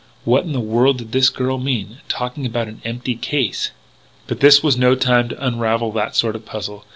What 0.23 0.45
in 0.45 0.51
the 0.51 0.59
world 0.59 0.97
did 0.97 1.11
this 1.11 1.29
girl 1.29 1.59
mean, 1.59 1.97
talking 2.09 2.43
about 2.47 2.67
an 2.67 2.81
empty 2.83 3.13
case? 3.15 3.69
But 4.25 4.39
this 4.39 4.63
was 4.63 4.75
no 4.75 4.95
time 4.95 5.29
to 5.29 5.45
unravel 5.45 5.91
that 5.91 6.15
sort 6.15 6.35
of 6.35 6.43
puzzle. 6.43 6.85